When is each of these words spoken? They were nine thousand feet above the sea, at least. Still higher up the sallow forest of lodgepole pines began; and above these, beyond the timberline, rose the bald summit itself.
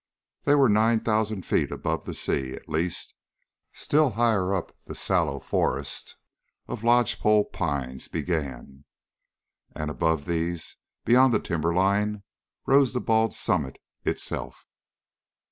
They 0.45 0.55
were 0.55 0.67
nine 0.67 1.01
thousand 1.01 1.45
feet 1.45 1.69
above 1.71 2.05
the 2.05 2.15
sea, 2.15 2.53
at 2.55 2.67
least. 2.67 3.13
Still 3.71 4.09
higher 4.09 4.51
up 4.55 4.75
the 4.85 4.95
sallow 4.95 5.39
forest 5.39 6.15
of 6.67 6.83
lodgepole 6.83 7.45
pines 7.51 8.07
began; 8.07 8.85
and 9.75 9.91
above 9.91 10.25
these, 10.25 10.77
beyond 11.05 11.35
the 11.35 11.39
timberline, 11.39 12.23
rose 12.65 12.93
the 12.95 12.99
bald 12.99 13.35
summit 13.35 13.77
itself. 14.03 14.65